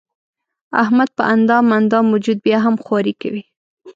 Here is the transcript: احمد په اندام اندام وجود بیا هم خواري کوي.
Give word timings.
احمد 0.83 1.09
په 1.17 1.23
اندام 1.33 1.65
اندام 1.79 2.05
وجود 2.13 2.37
بیا 2.45 2.57
هم 2.65 2.75
خواري 2.85 3.13
کوي. 3.21 3.43